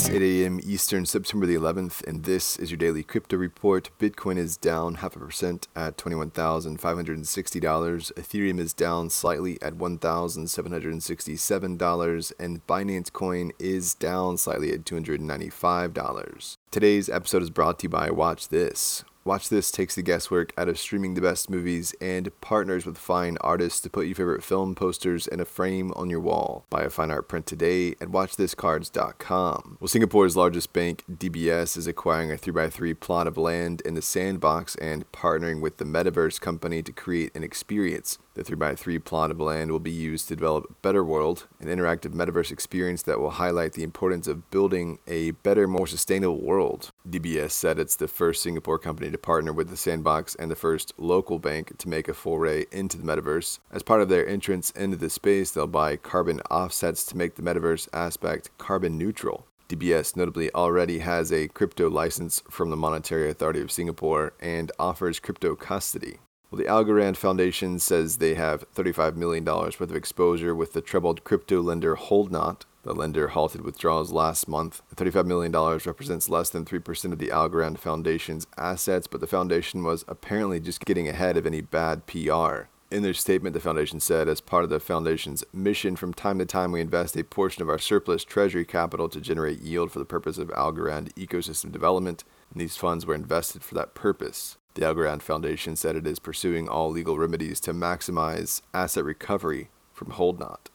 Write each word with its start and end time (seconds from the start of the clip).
It's 0.00 0.08
8 0.08 0.22
a.m. 0.22 0.60
Eastern, 0.62 1.06
September 1.06 1.44
the 1.44 1.56
11th, 1.56 2.06
and 2.06 2.22
this 2.22 2.56
is 2.56 2.70
your 2.70 2.78
daily 2.78 3.02
crypto 3.02 3.36
report. 3.36 3.90
Bitcoin 3.98 4.38
is 4.38 4.56
down 4.56 4.94
half 4.94 5.16
a 5.16 5.18
percent 5.18 5.66
at 5.74 5.96
$21,560. 5.96 8.12
Ethereum 8.12 8.60
is 8.60 8.72
down 8.72 9.10
slightly 9.10 9.60
at 9.60 9.74
$1,767, 9.74 12.32
and 12.38 12.64
Binance 12.68 13.12
Coin 13.12 13.50
is 13.58 13.94
down 13.94 14.38
slightly 14.38 14.72
at 14.72 14.84
$295. 14.84 16.56
Today's 16.70 17.08
episode 17.08 17.42
is 17.42 17.50
brought 17.50 17.80
to 17.80 17.86
you 17.86 17.88
by 17.88 18.12
Watch 18.12 18.50
This. 18.50 19.02
Watch 19.28 19.50
This 19.50 19.70
takes 19.70 19.94
the 19.94 20.00
guesswork 20.00 20.54
out 20.56 20.70
of 20.70 20.78
streaming 20.78 21.12
the 21.12 21.20
best 21.20 21.50
movies 21.50 21.94
and 22.00 22.30
partners 22.40 22.86
with 22.86 22.96
fine 22.96 23.36
artists 23.42 23.78
to 23.80 23.90
put 23.90 24.06
your 24.06 24.14
favorite 24.14 24.42
film 24.42 24.74
posters 24.74 25.26
in 25.26 25.38
a 25.38 25.44
frame 25.44 25.92
on 25.96 26.08
your 26.08 26.18
wall. 26.18 26.64
Buy 26.70 26.84
a 26.84 26.88
fine 26.88 27.10
art 27.10 27.28
print 27.28 27.44
today 27.44 27.90
at 28.00 28.08
watchthiscards.com. 28.08 29.76
Well, 29.80 29.88
Singapore's 29.88 30.34
largest 30.34 30.72
bank, 30.72 31.04
DBS, 31.12 31.76
is 31.76 31.86
acquiring 31.86 32.32
a 32.32 32.36
3x3 32.36 32.98
plot 32.98 33.26
of 33.26 33.36
land 33.36 33.82
in 33.82 33.92
the 33.92 34.00
Sandbox 34.00 34.76
and 34.76 35.04
partnering 35.12 35.60
with 35.60 35.76
the 35.76 35.84
Metaverse 35.84 36.40
company 36.40 36.82
to 36.82 36.90
create 36.90 37.36
an 37.36 37.44
experience. 37.44 38.16
The 38.32 38.44
3x3 38.44 39.04
plot 39.04 39.32
of 39.32 39.40
land 39.40 39.72
will 39.72 39.80
be 39.80 39.90
used 39.90 40.28
to 40.28 40.36
develop 40.36 40.80
Better 40.80 41.04
World, 41.04 41.48
an 41.60 41.66
interactive 41.66 42.14
metaverse 42.14 42.52
experience 42.52 43.02
that 43.02 43.18
will 43.18 43.32
highlight 43.32 43.72
the 43.72 43.82
importance 43.82 44.28
of 44.28 44.48
building 44.50 45.00
a 45.08 45.32
better, 45.32 45.66
more 45.66 45.88
sustainable 45.88 46.40
world. 46.40 46.92
DBS 47.06 47.50
said 47.50 47.80
it's 47.80 47.96
the 47.96 48.06
first 48.06 48.40
Singapore 48.40 48.78
company 48.78 49.10
to 49.10 49.17
partner 49.22 49.52
with 49.52 49.68
the 49.68 49.76
Sandbox 49.76 50.34
and 50.34 50.50
the 50.50 50.56
first 50.56 50.92
local 50.96 51.38
bank 51.38 51.76
to 51.78 51.88
make 51.88 52.08
a 52.08 52.14
foray 52.14 52.66
into 52.72 52.96
the 52.96 53.04
metaverse. 53.04 53.58
As 53.70 53.82
part 53.82 54.00
of 54.00 54.08
their 54.08 54.26
entrance 54.26 54.70
into 54.70 54.96
the 54.96 55.10
space, 55.10 55.50
they'll 55.50 55.66
buy 55.66 55.96
carbon 55.96 56.40
offsets 56.50 57.04
to 57.06 57.16
make 57.16 57.34
the 57.34 57.42
metaverse 57.42 57.88
aspect 57.92 58.50
carbon 58.58 58.96
neutral. 58.96 59.46
DBS 59.68 60.16
notably 60.16 60.50
already 60.54 61.00
has 61.00 61.30
a 61.30 61.48
crypto 61.48 61.90
license 61.90 62.42
from 62.50 62.70
the 62.70 62.76
Monetary 62.76 63.28
Authority 63.30 63.60
of 63.60 63.70
Singapore 63.70 64.32
and 64.40 64.72
offers 64.78 65.20
crypto 65.20 65.54
custody. 65.54 66.18
Well, 66.50 66.58
the 66.58 66.64
Algorand 66.64 67.18
Foundation 67.18 67.78
says 67.78 68.16
they 68.16 68.34
have 68.34 68.64
$35 68.74 69.16
million 69.16 69.44
worth 69.44 69.80
of 69.82 69.94
exposure 69.94 70.54
with 70.54 70.72
the 70.72 70.80
troubled 70.80 71.22
crypto 71.22 71.60
lender 71.60 71.96
Hodlnaut. 71.96 72.62
The 72.88 72.94
lender 72.94 73.28
halted 73.28 73.60
withdrawals 73.60 74.12
last 74.12 74.48
month. 74.48 74.80
The 74.88 75.04
$35 75.04 75.26
million 75.26 75.52
represents 75.52 76.30
less 76.30 76.48
than 76.48 76.64
3% 76.64 77.12
of 77.12 77.18
the 77.18 77.28
Algorand 77.28 77.76
Foundation's 77.76 78.46
assets, 78.56 79.06
but 79.06 79.20
the 79.20 79.26
foundation 79.26 79.84
was 79.84 80.06
apparently 80.08 80.58
just 80.58 80.82
getting 80.86 81.06
ahead 81.06 81.36
of 81.36 81.46
any 81.46 81.60
bad 81.60 82.06
PR. 82.06 82.70
In 82.90 83.02
their 83.02 83.12
statement, 83.12 83.52
the 83.52 83.60
foundation 83.60 84.00
said, 84.00 84.26
as 84.26 84.40
part 84.40 84.64
of 84.64 84.70
the 84.70 84.80
foundation's 84.80 85.44
mission, 85.52 85.96
from 85.96 86.14
time 86.14 86.38
to 86.38 86.46
time 86.46 86.72
we 86.72 86.80
invest 86.80 87.14
a 87.14 87.24
portion 87.24 87.62
of 87.62 87.68
our 87.68 87.78
surplus 87.78 88.24
treasury 88.24 88.64
capital 88.64 89.10
to 89.10 89.20
generate 89.20 89.60
yield 89.60 89.92
for 89.92 89.98
the 89.98 90.06
purpose 90.06 90.38
of 90.38 90.48
Algorand 90.48 91.12
ecosystem 91.12 91.70
development, 91.70 92.24
and 92.50 92.58
these 92.58 92.78
funds 92.78 93.04
were 93.04 93.14
invested 93.14 93.62
for 93.62 93.74
that 93.74 93.94
purpose. 93.94 94.56
The 94.72 94.86
Algorand 94.86 95.20
Foundation 95.20 95.76
said 95.76 95.94
it 95.94 96.06
is 96.06 96.18
pursuing 96.18 96.70
all 96.70 96.90
legal 96.90 97.18
remedies 97.18 97.60
to 97.60 97.74
maximize 97.74 98.62
asset 98.72 99.04
recovery 99.04 99.68
from 99.92 100.12
Hodlnaut. 100.12 100.70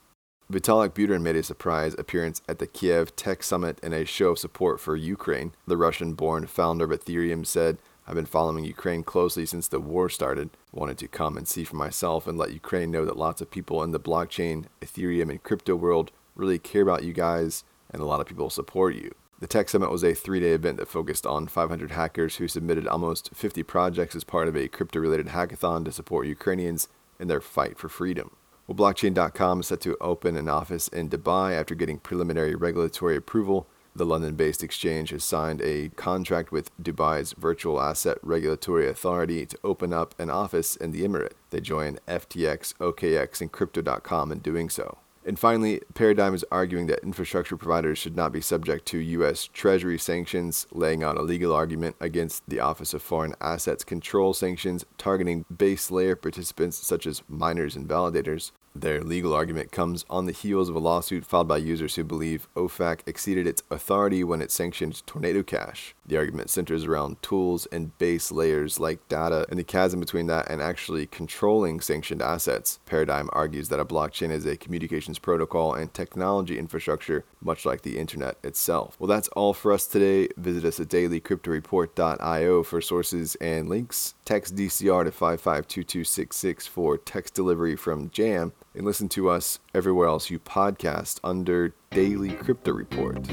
Vitalik 0.52 0.90
Buterin 0.90 1.22
made 1.22 1.38
a 1.38 1.44
surprise 1.44 1.96
appearance 1.98 2.42
at 2.50 2.60
the 2.60 2.68
Kiev 2.68 3.16
Tech 3.16 3.44
Summit 3.44 3.80
in 3.82 3.94
a 3.94 4.04
show 4.04 4.32
of 4.32 4.40
support 4.40 4.82
for 4.82 4.96
Ukraine. 4.96 5.54
The 5.66 5.78
Russian 5.78 6.14
born 6.14 6.48
founder 6.48 6.84
of 6.84 6.92
Ethereum 6.92 7.46
said, 7.46 7.78
I've 8.06 8.16
been 8.16 8.26
following 8.26 8.66
Ukraine 8.66 9.04
closely 9.04 9.46
since 9.46 9.70
the 9.70 9.80
war 9.80 10.10
started. 10.10 10.50
Wanted 10.74 10.98
to 10.98 11.08
come 11.08 11.38
and 11.38 11.48
see 11.48 11.64
for 11.64 11.78
myself 11.78 12.28
and 12.28 12.38
let 12.38 12.52
Ukraine 12.52 12.92
know 12.92 13.06
that 13.06 13.18
lots 13.18 13.40
of 13.40 13.52
people 13.52 13.82
in 13.84 13.92
the 13.92 14.00
blockchain, 14.02 14.66
Ethereum, 14.82 15.30
and 15.30 15.42
crypto 15.42 15.78
world 15.78 16.12
really 16.36 16.60
care 16.60 16.82
about 16.82 17.06
you 17.06 17.14
guys, 17.14 17.64
and 17.90 18.02
a 18.02 18.06
lot 18.06 18.20
of 18.20 18.28
people 18.28 18.50
support 18.50 18.96
you. 18.96 19.16
The 19.40 19.48
Tech 19.48 19.70
Summit 19.70 19.92
was 19.92 20.04
a 20.04 20.14
three 20.14 20.42
day 20.42 20.52
event 20.52 20.78
that 20.78 20.90
focused 20.90 21.26
on 21.26 21.48
500 21.48 21.92
hackers 21.92 22.36
who 22.36 22.50
submitted 22.50 22.86
almost 22.86 23.34
50 23.34 23.64
projects 23.64 24.16
as 24.16 24.26
part 24.26 24.50
of 24.50 24.58
a 24.58 24.68
crypto 24.68 25.00
related 25.00 25.28
hackathon 25.28 25.86
to 25.86 25.92
support 25.94 26.28
Ukrainians 26.28 26.90
in 27.18 27.30
their 27.30 27.42
fight 27.42 27.78
for 27.78 27.88
freedom. 27.88 28.32
Well, 28.66 28.78
blockchain.com 28.78 29.60
is 29.60 29.68
set 29.68 29.82
to 29.82 29.98
open 30.00 30.38
an 30.38 30.48
office 30.48 30.88
in 30.88 31.10
Dubai 31.10 31.54
after 31.54 31.76
getting 31.76 31.98
preliminary 31.98 32.56
regulatory 32.56 33.18
approval. 33.18 33.68
The 33.96 34.06
London 34.06 34.36
based 34.36 34.64
exchange 34.64 35.10
has 35.10 35.24
signed 35.24 35.62
a 35.62 35.90
contract 35.90 36.52
with 36.52 36.72
Dubai's 36.82 37.34
Virtual 37.34 37.82
Asset 37.82 38.18
Regulatory 38.24 38.88
Authority 38.88 39.46
to 39.46 39.60
open 39.64 39.92
up 39.92 40.16
an 40.18 40.30
office 40.30 40.78
in 40.78 40.92
the 40.92 41.04
Emirate. 41.04 41.34
They 41.50 41.60
join 41.60 42.00
FTX, 42.08 42.74
OKX, 42.76 43.42
and 43.42 43.52
Crypto.com 43.52 44.32
in 44.32 44.40
doing 44.40 44.70
so. 44.70 44.98
And 45.26 45.40
finally, 45.40 45.82
Paradigm 45.94 46.34
is 46.34 46.46
arguing 46.52 46.88
that 46.88 47.04
infrastructure 47.04 47.56
providers 47.56 47.98
should 47.98 48.16
not 48.16 48.32
be 48.32 48.42
subject 48.42 48.86
to 48.88 48.98
U.S. 48.98 49.48
Treasury 49.54 49.98
sanctions, 49.98 50.68
laying 50.72 51.02
out 51.02 51.18
a 51.18 51.22
legal 51.22 51.54
argument 51.54 51.96
against 52.00 52.44
the 52.48 52.60
Office 52.60 52.94
of 52.94 53.02
Foreign 53.02 53.36
Assets 53.40 53.84
Control 53.84 54.34
sanctions 54.34 54.86
targeting 54.98 55.46
base 55.56 55.90
layer 55.92 56.16
participants 56.16 56.78
such 56.78 57.08
as 57.08 57.24
miners 57.30 57.76
and 57.76 57.88
validators. 57.88 58.52
Their 58.76 59.02
legal 59.02 59.34
argument 59.34 59.72
comes 59.72 60.04
on 60.10 60.26
the 60.26 60.32
heels 60.32 60.68
of 60.68 60.76
a 60.76 60.80
lawsuit 60.80 61.26
filed 61.26 61.48
by 61.48 61.58
users 61.58 61.94
who 61.94 62.04
believe 62.04 62.48
OFAC 62.56 63.02
exceeded 63.06 63.46
its 63.46 63.62
authority 63.70 64.24
when 64.24 64.42
it 64.42 64.52
sanctioned 64.52 65.06
Tornado 65.06 65.44
Cash. 65.44 65.94
The 66.06 66.18
argument 66.18 66.50
centers 66.50 66.84
around 66.84 67.22
tools 67.22 67.66
and 67.68 67.98
base 67.98 68.32
layers 68.32 68.80
like 68.80 69.08
data 69.08 69.46
and 69.50 69.58
the 69.58 69.64
chasm 69.64 70.00
between 70.00 70.28
that 70.28 70.50
and 70.50 70.62
actually 70.62 71.06
controlling 71.06 71.80
sanctioned 71.80 72.22
assets. 72.22 72.80
Paradigm 72.86 73.30
argues 73.32 73.70
that 73.70 73.80
a 73.80 73.86
blockchain 73.86 74.30
is 74.30 74.46
a 74.46 74.58
communications 74.58 75.18
protocol 75.18 75.74
and 75.74 75.94
technology 75.94 76.60
infrastructure, 76.60 77.24
much 77.42 77.66
like 77.66 77.84
the 77.84 77.98
internet 77.98 78.38
itself. 78.44 78.98
Well, 79.00 79.08
that's 79.08 79.30
all 79.30 79.54
for 79.54 79.72
us 79.72 79.88
today. 79.88 80.28
Visit 80.36 80.66
us 80.66 80.80
at 80.80 80.90
dailycryptoreport.io 80.90 82.64
for 82.64 82.82
sources 82.82 83.36
and 83.36 83.70
links. 83.70 84.16
Text 84.26 84.56
DCR 84.56 85.06
to 85.06 85.12
552266 85.12 86.68
for 86.68 86.98
text 86.98 87.34
delivery 87.34 87.76
from 87.76 88.10
JAM 88.10 88.52
and 88.76 88.86
listen 88.86 89.08
to 89.10 89.30
us 89.30 89.60
everywhere 89.74 90.08
else 90.08 90.30
you 90.30 90.40
podcast 90.40 91.20
under 91.24 91.74
Daily 91.92 92.32
Crypto 92.32 92.72
Report. 92.72 93.28